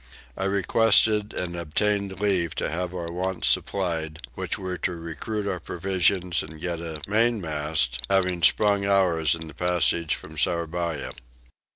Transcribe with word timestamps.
I 0.35 0.45
requested 0.45 1.31
and 1.31 1.55
obtained 1.55 2.19
leave 2.19 2.55
to 2.55 2.71
have 2.71 2.91
our 2.91 3.11
wants 3.11 3.47
supplied, 3.47 4.25
which 4.33 4.57
were 4.57 4.77
to 4.79 4.93
recruit 4.95 5.47
our 5.47 5.59
provisions, 5.59 6.41
and 6.41 6.53
to 6.53 6.57
get 6.57 6.79
a 6.79 6.93
any 6.93 7.01
mainmast, 7.07 8.01
having 8.09 8.41
sprung 8.41 8.83
ours 8.83 9.35
in 9.35 9.45
the 9.45 9.53
passage 9.53 10.15
from 10.15 10.37
Sourabaya. 10.39 11.11